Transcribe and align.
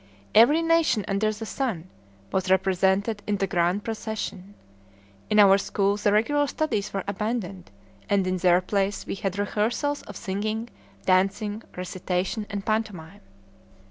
Every 0.33 0.63
nation 0.63 1.05
under 1.07 1.31
the 1.31 1.45
sun 1.45 1.87
was 2.31 2.49
represented 2.49 3.21
in 3.27 3.35
the 3.37 3.45
grand 3.45 3.83
procession. 3.83 4.55
In 5.29 5.37
our 5.37 5.59
school 5.59 5.95
the 5.95 6.11
regular 6.11 6.47
studies 6.47 6.91
were 6.91 7.03
abandoned, 7.07 7.69
and 8.09 8.25
in 8.25 8.37
their 8.37 8.61
place 8.61 9.05
we 9.05 9.13
had 9.13 9.37
rehearsals 9.37 10.01
of 10.01 10.17
singing, 10.17 10.71
dancing, 11.05 11.61
recitation, 11.77 12.47
and 12.49 12.65
pantomime. 12.65 13.21